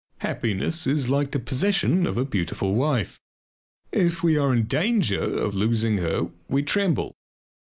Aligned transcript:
Happiness 0.21 0.87
is 0.87 1.09
like 1.11 1.29
the 1.29 1.37
possession 1.37 2.07
of 2.07 2.17
a 2.17 2.25
beautiful 2.25 2.73
wife. 2.73 3.21
If 3.91 4.23
we 4.23 4.35
are 4.35 4.51
in 4.51 4.63
danger 4.63 5.21
of 5.21 5.53
losing 5.53 5.97
her 5.97 6.31
we 6.49 6.63
tremble. 6.63 7.13